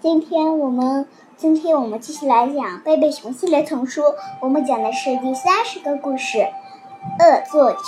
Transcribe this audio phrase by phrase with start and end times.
[0.00, 4.02] 今天我们今天我们继续来讲《贝贝熊》系列丛书，
[4.40, 6.38] 我们讲的是第三十个故事
[7.18, 7.78] 《恶作剧》。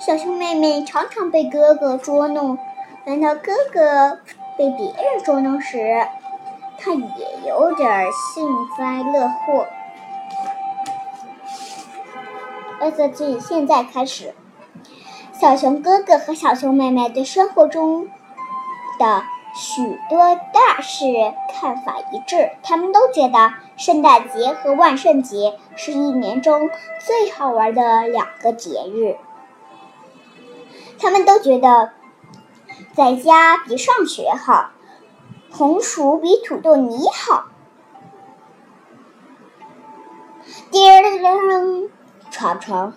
[0.00, 2.58] 小熊妹妹常常被哥哥捉弄，
[3.06, 4.18] 等到哥哥
[4.58, 6.04] 被别人捉弄时，
[6.76, 9.68] 她也有点幸灾乐祸。
[12.80, 14.34] 恶作剧现在开始。
[15.32, 18.08] 小熊哥哥和小熊妹妹对生活中
[18.98, 19.22] 的
[19.54, 21.06] 许多大事
[21.52, 29.16] 看法一致，他们都觉得圣诞节和万圣节是一年中最好玩的两个节日。
[30.98, 31.92] 他们都觉得
[32.94, 34.70] 在家比上学好，
[35.52, 37.46] 红薯比土豆泥好。
[40.70, 41.90] 叮铃铃，
[42.30, 42.92] 床床。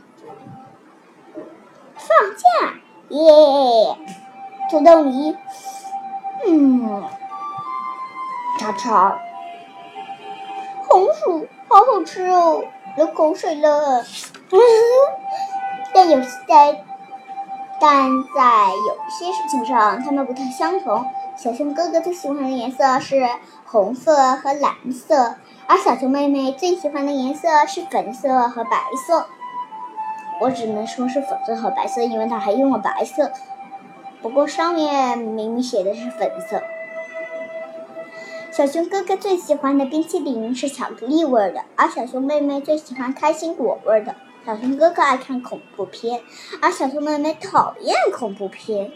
[1.95, 2.73] 放假
[3.09, 3.97] 耶！
[4.69, 5.35] 土豆泥，
[6.49, 7.03] 嗯，
[8.59, 9.19] 叉叉，
[10.87, 12.63] 红薯好好吃哦，
[12.95, 14.03] 流口水了。
[15.93, 16.83] 但有在，
[17.79, 21.05] 但在有些事情上，它们不太相同。
[21.35, 23.27] 小熊哥哥最喜欢的颜色是
[23.65, 25.35] 红色和蓝色，
[25.67, 29.27] 而小熊妹妹最喜欢的颜色是粉色和白色。
[30.39, 33.31] 我只能说是粉色和白色，因为他还用了白色。
[34.21, 36.61] 不过上面明明写的是粉色。
[38.51, 44.15] 小熊哥哥最喜欢的冰淇淋是巧克力味的，而小熊妹妹最喜欢开心果味的。
[44.45, 46.21] 小熊哥哥爱看恐怖片，
[46.61, 48.91] 而小熊妹妹讨厌恐怖片。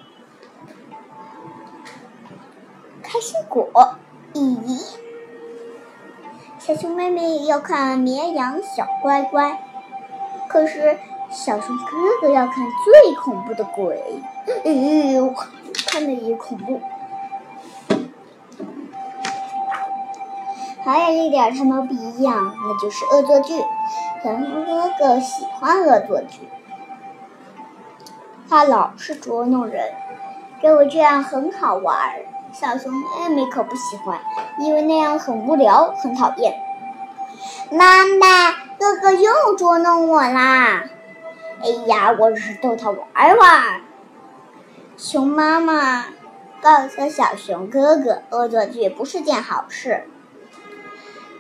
[3.03, 3.69] 开心果，
[4.33, 4.81] 咦？
[6.57, 9.61] 小熊妹妹要看绵羊小乖乖，
[10.47, 10.97] 可是。
[11.31, 11.83] 小熊哥
[12.19, 14.21] 哥要看最恐怖的鬼，
[14.65, 14.71] 哎
[15.13, 15.33] 呦，
[15.87, 16.81] 看着也恐怖。
[20.83, 23.59] 还有一点他们不一样，那就是恶作剧。
[24.23, 26.49] 小熊哥哥喜欢恶作剧，
[28.49, 29.93] 他老是捉弄人，
[30.59, 31.97] 认为这样很好玩。
[32.51, 34.19] 小熊妹妹可不喜欢，
[34.59, 36.61] 因为那样很无聊，很讨厌。
[37.71, 40.83] 妈妈，哥哥又捉弄我啦！
[41.63, 43.81] 哎呀，我只是逗他玩玩。
[44.97, 46.05] 熊妈妈
[46.59, 50.07] 告诉小熊哥哥，恶作剧不是件好事。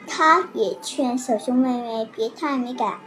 [0.07, 2.99] 他也劝小熊妹妹别太敏感。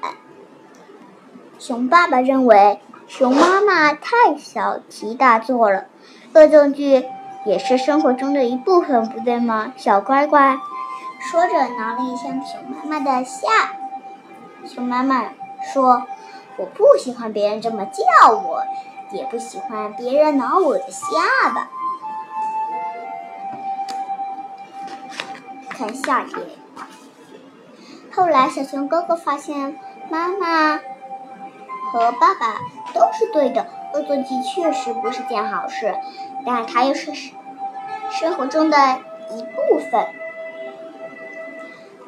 [1.59, 5.87] 熊爸爸认为熊妈妈太小题大做了，
[6.35, 7.05] 恶作剧
[7.47, 9.73] 也是生活中的一部分，不对吗？
[9.77, 10.59] 小乖乖
[11.21, 13.49] 说着，挠了一下熊妈妈的下。
[14.67, 15.29] 熊妈妈
[15.73, 16.03] 说。
[16.57, 18.63] 我不喜欢别人这么叫我，
[19.11, 21.69] 也不喜欢别人挠我的下巴。
[25.71, 26.59] 看下一页。
[28.13, 29.77] 后来，小熊哥哥发现
[30.09, 30.77] 妈妈
[31.91, 32.61] 和爸爸
[32.95, 35.97] 都是对的，恶作剧确实不是件好事，
[36.47, 37.13] 但它又是
[38.11, 38.77] 生活中的
[39.33, 40.07] 一部分。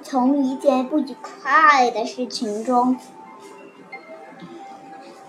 [0.04, 2.96] 从一件不愉快的事情中。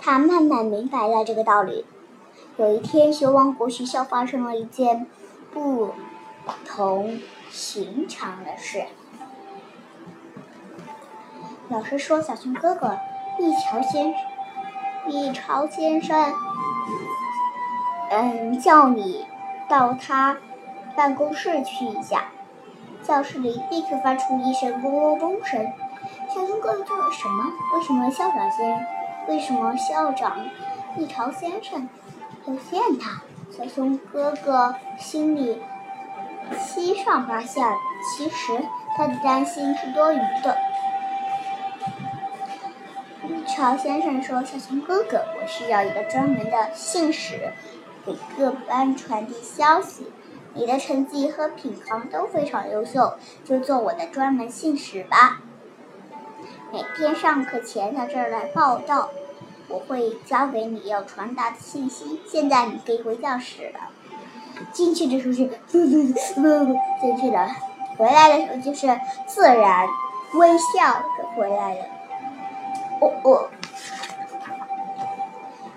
[0.09, 1.85] 他慢慢明白了这个道理。
[2.55, 5.05] 有一天，熊王国学校发生了一件
[5.53, 5.89] 不
[6.65, 7.19] 同
[7.49, 8.85] 寻常的事。
[11.67, 12.97] 老师说：“小熊哥哥，
[13.37, 16.33] 一桥先生，一朝先生，
[18.09, 19.25] 嗯，叫你
[19.67, 20.37] 到他
[20.95, 22.29] 办公室去一下。”
[23.03, 25.69] 教室里立刻发出一声嗡嗡嗡声。
[26.33, 27.43] 小熊哥哥做了什么？
[27.75, 28.87] 为什么校长先？
[29.27, 30.47] 为什么校长
[30.97, 31.87] 一朝先生
[32.45, 33.21] 要见他？
[33.51, 35.61] 小熊哥哥心里
[36.59, 37.75] 七上八下。
[38.15, 38.53] 其实
[38.95, 40.57] 他的担心是多余的。
[43.23, 47.51] 一朝先生说：“小熊哥哥，我需要一个专门的信使，
[48.05, 50.11] 给各班传递消息。
[50.53, 55.41] 你的成绩和品行都非常优秀，就做我的专门信使吧。”
[56.69, 59.09] 每天上课前到这儿来报道，
[59.69, 62.21] 我会交给你要传达的信息。
[62.27, 63.79] 现在你可以回教室了。
[64.73, 67.47] 进去的时候是进去了，
[67.97, 69.87] 回来的时候就是自然
[70.33, 71.85] 微笑着回来了。
[72.99, 73.49] 哦哦，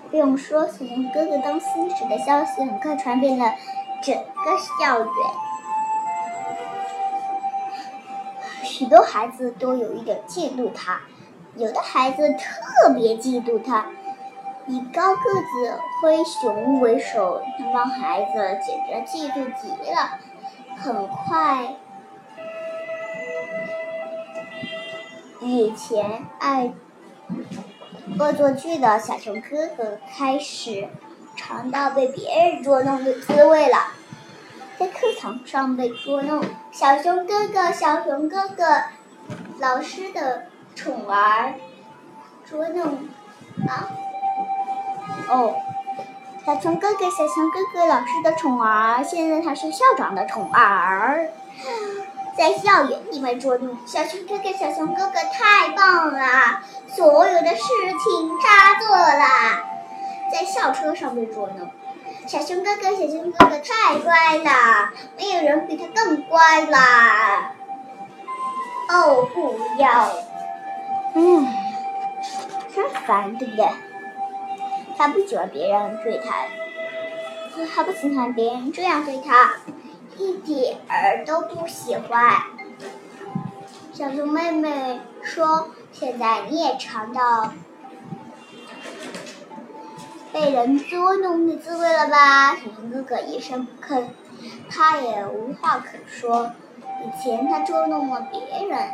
[0.09, 3.53] 不用说，小熊哥哥当信使的消息很快传遍了
[4.03, 5.07] 整个校园。
[8.81, 11.01] 许多孩子都有一点嫉妒他，
[11.55, 13.85] 有的孩子特别嫉妒他。
[14.65, 20.17] 以高个子灰熊为首，那帮孩子简直嫉妒极了。
[20.77, 21.75] 很快，
[25.41, 26.73] 以前爱
[28.17, 30.89] 恶作剧的小熊哥哥开始
[31.35, 33.77] 尝到被别人捉弄的滋味了。
[34.79, 38.63] 在课堂上被捉弄，小熊哥哥，小熊哥哥，
[39.59, 41.53] 老师的宠儿
[42.49, 42.85] 捉弄
[43.67, 43.87] 啊！
[45.29, 45.55] 哦，
[46.45, 51.29] 小熊哥哥，小熊哥哥，老师的宠儿，现在他是校长的宠儿，
[52.35, 57.63] 在校园里面捉弄小熊哥哥，小熊哥哥太棒了，所有的事
[58.03, 59.25] 情他做了，
[60.31, 61.69] 在校车上被捉弄，
[62.31, 67.51] 小熊哥哥，小熊哥哥太乖了，没有人比他更乖啦。
[68.87, 70.13] 哦，不要，
[71.13, 71.45] 嗯，
[72.73, 73.67] 真烦，对不对？
[74.97, 76.45] 他不喜欢别人对他，
[77.75, 79.55] 他不喜欢别人这样对他，
[80.17, 82.43] 一点儿都不喜欢。
[83.91, 87.51] 小熊妹妹说：“现在你也尝到
[90.33, 94.05] 被人捉弄的滋味了吧？”小熊哥哥一声不吭，
[94.69, 96.51] 他也无话可说。
[97.03, 98.89] 以前他捉弄了别人，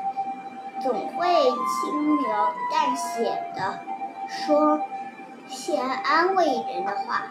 [0.82, 3.24] 总会轻描淡写
[3.56, 3.80] 的
[4.28, 4.82] 说。
[5.50, 7.28] 些安慰人的话，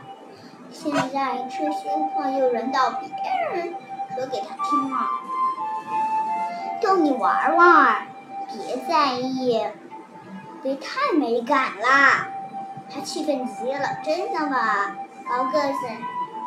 [0.73, 3.11] 现在这些话又轮到别
[3.53, 3.75] 人
[4.15, 4.97] 说给他听了。
[6.81, 8.07] 逗你玩玩，
[8.49, 9.63] 别在意，
[10.63, 12.29] 别太没感啦。
[12.93, 14.97] 他气愤极了，真的吗？
[15.29, 15.79] 高个子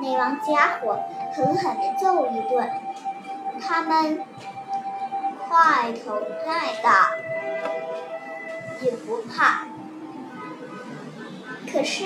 [0.02, 0.98] 那帮家伙
[1.36, 2.70] 狠狠地揍一顿，
[3.62, 4.24] 他们
[5.48, 7.12] 块头太大，
[8.82, 9.66] 也不怕。
[11.72, 12.06] 可是，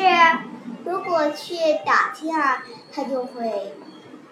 [0.83, 1.55] 如果去
[1.85, 3.75] 打架，他就会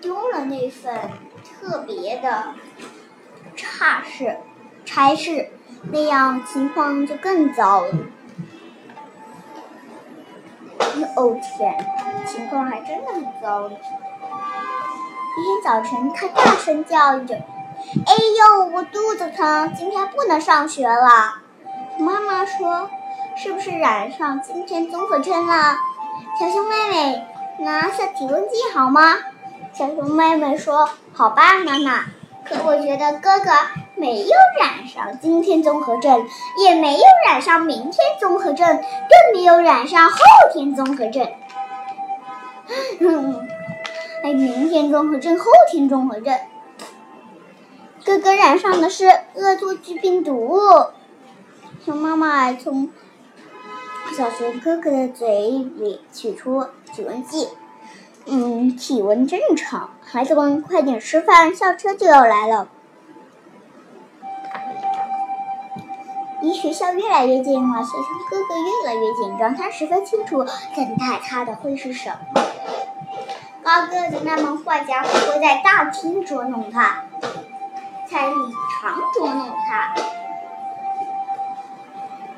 [0.02, 0.96] 丢了那份
[1.44, 2.56] 特别的
[3.56, 4.38] 差事、
[4.84, 5.52] 差事，
[5.92, 7.94] 那样情况就更糟了。
[11.16, 11.78] 哦天，
[12.26, 13.72] 情况还真的很糟了。
[13.72, 17.36] 一天早晨，他大声叫着
[18.06, 21.42] ：“哎呦，我肚子疼，今天不能上学了。”
[22.00, 22.90] 妈妈说。
[23.34, 25.78] 是不是染上今天综合症了？
[26.38, 27.26] 小熊妹妹，
[27.60, 29.16] 拿下体温计好吗？
[29.74, 32.04] 小熊妹妹说：“好吧，妈妈。”
[32.46, 33.52] 可我觉得哥哥
[34.02, 36.26] 没有染上今天综合症，
[36.58, 40.18] 也没有染上明天综合症，更没有染上后
[40.52, 41.30] 天综合症。
[43.00, 43.48] 嗯，
[44.26, 46.36] 哎，明天综合症，后天综合症。
[48.04, 49.06] 哥哥染上的是
[49.36, 50.60] 恶作剧病毒。
[51.86, 52.90] 熊妈妈从。
[54.18, 57.48] 小熊哥哥的嘴里取出体温计，
[58.26, 59.92] 嗯，体温正常。
[60.04, 62.68] 孩子们，快点吃饭，校车就要来了。
[66.42, 72.42] 离学校越来越近了，小熊哥哥越来越紧张，他十分清楚等待他的会是什么。
[73.64, 77.04] 高个子那帮坏家伙会在大厅捉弄他，
[78.10, 78.36] 在礼
[78.82, 79.94] 堂捉弄他，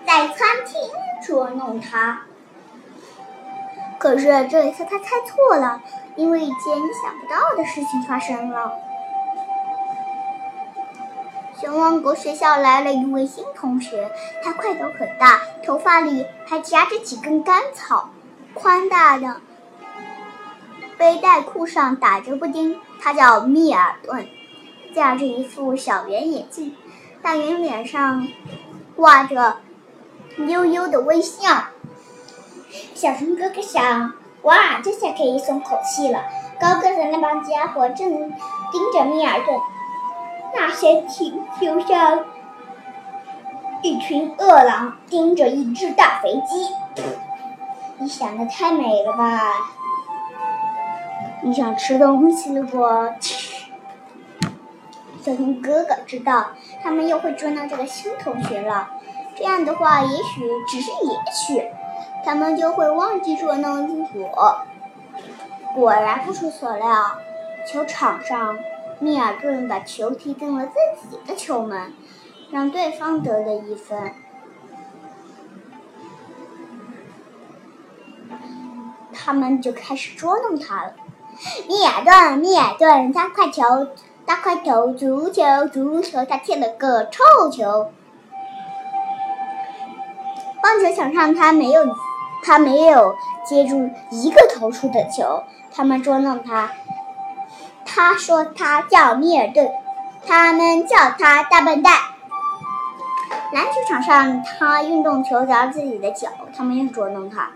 [0.05, 0.81] 在餐厅。
[1.25, 2.23] 捉弄他，
[3.97, 5.81] 可是这一次他猜错了，
[6.17, 8.73] 因为一件意想不到的事情发生了。
[11.59, 14.11] 熊王国学校来了一位新同学，
[14.43, 18.09] 他块头很大，头发里还夹着几根干草，
[18.53, 19.41] 宽大的
[20.97, 22.79] 背带裤上打着布丁。
[22.99, 24.27] 他叫密尔顿，
[24.95, 26.75] 架着一副小圆眼镜，
[27.21, 28.27] 大圆脸上
[28.95, 29.57] 挂着。
[30.35, 31.65] 悠悠的微笑，
[32.95, 36.23] 小熊哥哥想：哇，这下可以松口气了。
[36.59, 39.59] 高个子那帮家伙正盯着米尔顿，
[40.55, 42.23] 那些挺就像
[43.81, 47.03] 一群饿狼盯着一只大肥鸡。
[47.97, 49.53] 你想的太美了吧？
[51.41, 52.79] 你想吃东西了不？
[55.21, 56.47] 小熊哥哥知道，
[56.81, 58.89] 他们又会捉弄这个新同学了。
[59.35, 61.71] 这样的话，也许只是也许，
[62.25, 64.57] 他们就会忘记捉弄我。
[65.73, 67.17] 果然不出所料，
[67.65, 68.57] 球场上，
[69.03, 71.91] 密尔顿把球踢进了自己的球门，
[72.51, 74.13] 让对方得了一分。
[79.13, 80.93] 他们就开始捉弄他了。
[81.67, 83.61] 密尔顿，密尔顿，大块球，
[84.25, 87.91] 大块头，足球，足球，他踢了个臭球。
[90.61, 91.83] 棒球场上，他没有
[92.41, 95.43] 他没有接住一个投出的球。
[95.75, 96.71] 他们捉弄他，
[97.93, 99.71] 他说他叫米尔顿，
[100.25, 101.93] 他们叫他大笨蛋。
[103.51, 107.51] 篮球场上，他运动球砸自己的脚，他们又捉弄他。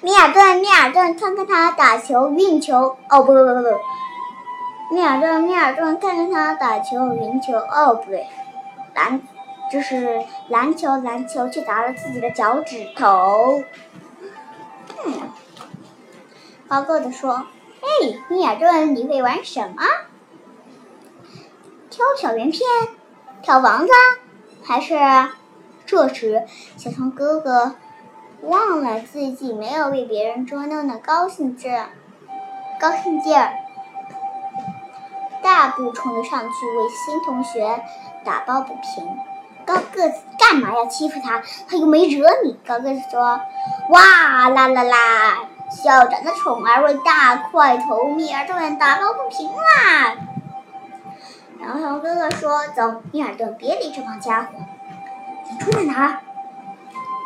[0.00, 8.26] 米尔顿，米尔顿，看看他打球运球，哦不不不不，米尔顿，米尔顿，看看他打球运球，哦不对，
[8.94, 9.20] 篮
[9.70, 13.62] 就是篮球，篮球却砸了自己的脚趾头。
[15.04, 15.30] 嗯，
[16.66, 17.46] 高个子说
[17.88, 19.84] ：“嘿，米尔顿，你会玩什么？
[21.88, 22.60] 跳小圆片，
[23.42, 23.92] 跳房子，
[24.64, 24.96] 还是？”
[25.86, 26.44] 这时，
[26.76, 27.76] 小熊哥哥。
[28.42, 31.72] 忘了自己没有被别人捉弄的高兴劲，
[32.78, 33.54] 高兴劲儿，
[35.42, 37.82] 大步冲了上去为新同学
[38.24, 39.16] 打抱不平。
[39.64, 41.42] 高个子干嘛要欺负他？
[41.66, 42.58] 他又没惹你。
[42.64, 43.40] 高个子说
[43.90, 45.48] ：“哇啦啦啦！
[45.70, 50.16] 校长的宠儿为大块头米尔顿打抱不平啦！”
[51.60, 54.48] 然后哥哥说：“走，米尔顿，别理这帮家伙。
[55.50, 56.20] 你住在哪儿？”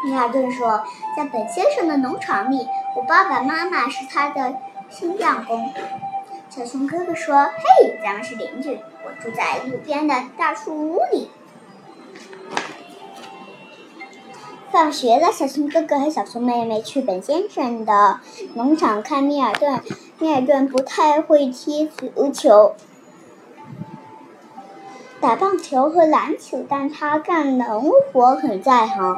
[0.05, 0.83] 米尔顿说
[1.17, 2.67] ：“在本先生的农场里，
[2.97, 4.55] 我爸爸妈妈是他的
[4.89, 5.73] 新匠工。”
[6.49, 7.45] 小熊哥哥说
[7.79, 11.31] ：“嘿，咱们是邻居，我住在路边的大树屋里。”
[14.73, 18.21] 放学了，小熊哥哥和小熊妹妹去本先生的
[18.55, 19.83] 农场看米尔顿。
[20.21, 22.77] 米尔顿不太会踢足球、
[25.21, 29.17] 打棒球和篮球，但他干农活很在行。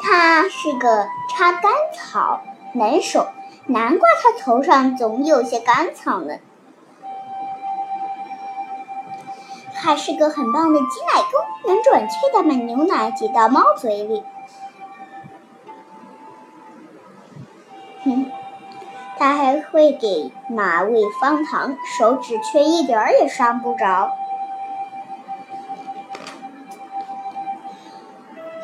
[0.00, 2.42] 他是个插干草
[2.74, 3.26] 能手，
[3.66, 6.36] 难怪他头上总有些干草呢。
[9.84, 14.22] 还是个很棒的挤奶工，能准确的把牛奶挤到猫嘴里。
[18.02, 18.32] 哼，
[19.18, 24.10] 他还会给马喂方糖，手指却一点儿也伤不着。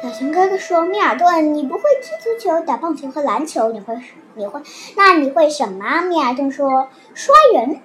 [0.02, 4.00] 小熊哥哥说：“米尔顿，你不会踢足球、打棒球和篮球，你会？
[4.36, 4.62] 你会？
[4.96, 7.82] 那你会什么？”米尔顿说：“摔人。”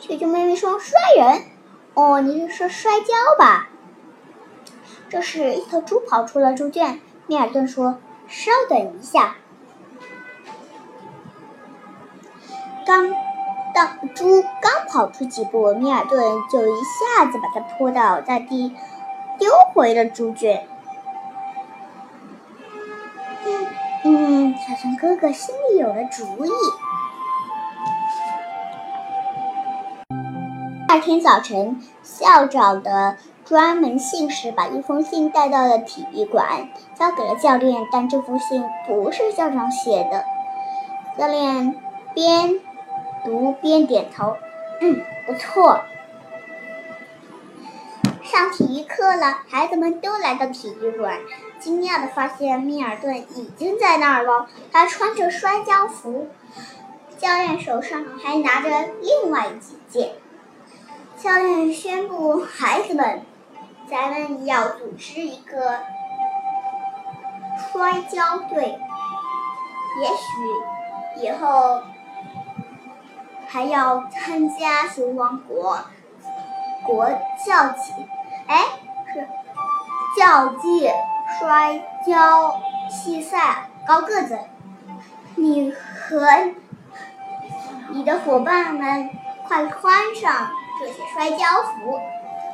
[0.00, 1.53] 雪球妹妹说：“摔人？
[1.94, 3.68] 哦，你是说摔跤吧？”
[5.08, 7.00] 这时，一头猪跑出了猪圈。
[7.26, 7.98] 米尔顿说
[8.28, 9.36] ：“稍等一下。”
[12.84, 13.14] 刚
[13.74, 16.20] 当猪刚跑出几步，米尔顿
[16.50, 18.74] 就一下子把它扑倒在地，
[19.38, 20.68] 丢回了猪圈。
[24.04, 26.50] 嗯，小熊哥哥心里有了主意。
[30.94, 37.88] 第二天早晨，校长的专门信使把一封信带到了体育馆，交给了教练。
[37.90, 40.24] 但这封信不是校长写的。
[41.18, 41.74] 教练
[42.14, 42.60] 边
[43.24, 44.36] 读边点头
[44.80, 45.80] ：“嗯，不错。”
[48.22, 51.18] 上体育课了，孩子们都来到体育馆，
[51.58, 54.46] 惊讶地发现米尔顿已经在那儿了。
[54.70, 56.28] 他穿着摔跤服，
[57.18, 60.12] 教练手上还拿着另外几件。
[61.24, 63.22] 教练宣布：“孩子们，
[63.90, 65.78] 咱们要组织一个
[67.56, 68.78] 摔跤队，
[70.02, 71.80] 也许以后
[73.48, 75.78] 还要参加熊王国
[76.84, 77.08] 国
[77.46, 77.94] 教级。”
[78.46, 78.62] 哎，
[79.14, 79.26] 是
[80.20, 80.90] 校际
[81.38, 82.60] 摔跤
[83.02, 84.38] 比赛，高个子，
[85.36, 86.52] 你和
[87.88, 89.08] 你的伙伴们
[89.48, 92.00] 快穿上这些摔跤服。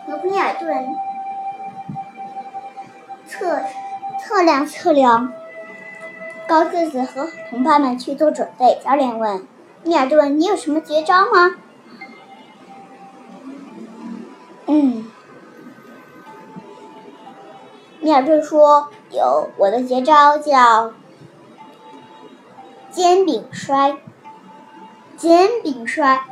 [0.06, 0.96] 和米尔顿
[3.28, 3.60] 测
[4.18, 5.32] 测量测量，
[6.48, 8.80] 高个子和同伴们去做准备。
[8.84, 9.46] 教练问
[9.84, 11.56] 米尔顿：“你有什么绝招吗？”
[14.66, 15.08] 嗯。
[18.00, 20.92] 米尔顿说：“有，我的绝招叫
[22.90, 23.98] 煎饼摔。
[25.16, 26.24] 煎饼摔。”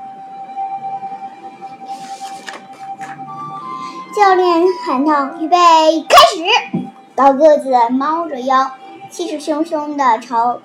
[4.18, 6.76] 教练喊道：“预备，开始！”
[7.14, 8.72] 高个子猫着腰，
[9.08, 10.58] 气势汹汹地朝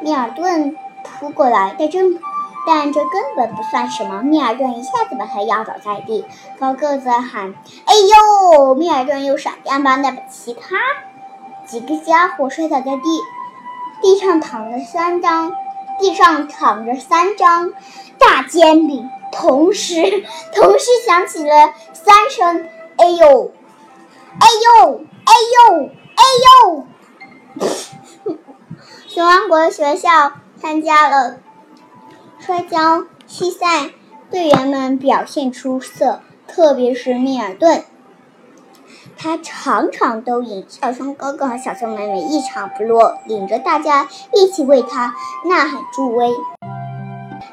[0.00, 2.20] 米尔顿扑过来，但真。
[2.64, 6.24] 但这根本不算什么，米尔顿一下子把他压倒在地。
[6.60, 7.52] 高个子喊
[7.84, 10.76] ：“哎呦！”米尔顿又闪电般的把其他
[11.64, 13.02] 几个家伙摔倒在地，
[14.00, 15.52] 地上躺着三张，
[15.98, 17.72] 地上躺着三张
[18.18, 19.94] 大煎饼，同时
[20.54, 23.52] 同时响起了三声：“哎呦！
[24.38, 25.00] 哎呦！
[25.24, 25.90] 哎呦！
[26.16, 26.86] 哎呦
[29.08, 31.38] 熊王国学校参加了
[32.38, 33.90] 摔跤比赛，
[34.30, 37.84] 队员们表现出色，特别是密尔顿，
[39.16, 40.66] 他场场都赢。
[40.68, 45.14] 小熊哥哥和小熊妹妹一场不落，领着大家一起为他
[45.48, 46.30] 呐喊助威。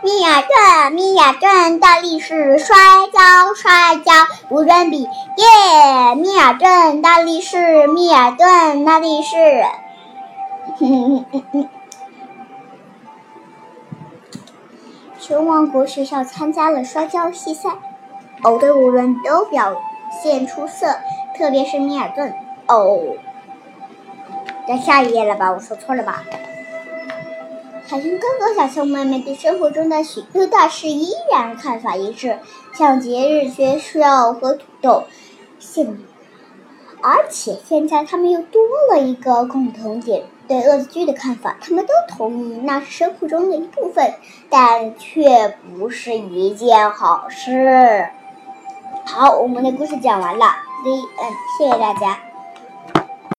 [0.03, 2.75] 米尔顿，米尔顿，大力士摔
[3.13, 4.11] 跤，摔跤
[4.49, 5.03] 无人比。
[5.03, 6.15] 耶！
[6.15, 9.63] 米尔顿，大力士，米尔顿，大力士。
[15.17, 17.69] 熊王国学校参加了摔跤比赛，
[18.43, 19.81] 哦，队伍人都表
[20.21, 20.97] 现出色，
[21.37, 22.33] 特别是米尔顿。
[22.67, 22.99] 哦，
[24.67, 25.49] 在下一页了吧？
[25.53, 26.23] 我说错了吧？
[27.85, 32.39] 小熊哥哥、小熊妹妹对生活中的许多大事依然看法一致，
[32.73, 35.03] 像节日、学校和土豆。
[35.59, 35.97] 现，
[37.01, 38.61] 而且现在他们又多
[38.91, 41.57] 了一个共同点：对恶作剧的看法。
[41.61, 44.13] 他们都同意那是生活中的一部分，
[44.49, 48.07] 但却不是一件好事。
[49.05, 50.45] 好，我们的故事讲完了
[50.85, 52.32] Z N，谢谢大家。